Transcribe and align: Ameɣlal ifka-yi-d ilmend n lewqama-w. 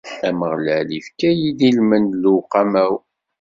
Ameɣlal 0.27 0.89
ifka-yi-d 0.99 1.59
ilmend 1.69 2.09
n 2.13 2.17
lewqama-w. 2.23 2.93